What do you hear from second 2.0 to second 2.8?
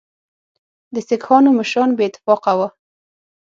اتفاقه وه.